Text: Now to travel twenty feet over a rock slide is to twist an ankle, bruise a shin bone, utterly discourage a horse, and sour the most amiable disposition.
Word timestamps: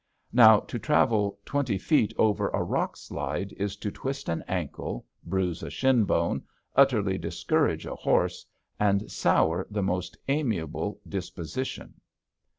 Now 0.33 0.61
to 0.61 0.79
travel 0.79 1.37
twenty 1.45 1.77
feet 1.77 2.11
over 2.17 2.49
a 2.49 2.63
rock 2.63 2.97
slide 2.97 3.53
is 3.59 3.75
to 3.75 3.91
twist 3.91 4.29
an 4.29 4.43
ankle, 4.47 5.05
bruise 5.23 5.61
a 5.61 5.69
shin 5.69 6.05
bone, 6.05 6.41
utterly 6.75 7.19
discourage 7.19 7.85
a 7.85 7.93
horse, 7.93 8.43
and 8.79 9.11
sour 9.11 9.67
the 9.69 9.83
most 9.83 10.17
amiable 10.27 10.99
disposition. 11.07 12.01